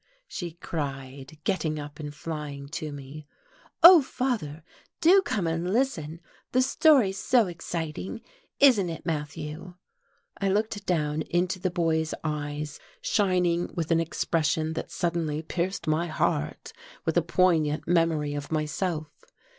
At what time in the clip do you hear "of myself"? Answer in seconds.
18.33-19.05